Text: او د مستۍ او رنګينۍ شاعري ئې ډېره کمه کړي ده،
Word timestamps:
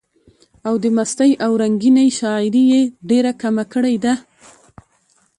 او 0.67 0.73
د 0.83 0.85
مستۍ 0.95 1.31
او 1.45 1.51
رنګينۍ 1.61 2.09
شاعري 2.19 2.63
ئې 2.73 2.81
ډېره 3.09 3.31
کمه 3.41 3.65
کړي 3.73 3.95
ده، 4.03 4.13